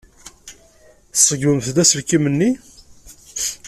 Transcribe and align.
Tṣeggmemt-d 1.13 1.77
aselkim-nni? 1.83 2.51